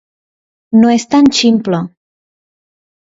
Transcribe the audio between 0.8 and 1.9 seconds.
és tan ximple.